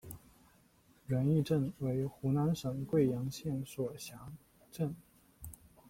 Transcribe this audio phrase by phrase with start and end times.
[1.05, 4.33] 仁义镇为湖南省桂阳县所辖
[4.71, 4.95] 镇。